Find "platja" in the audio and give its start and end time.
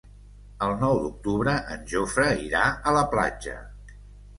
3.17-3.61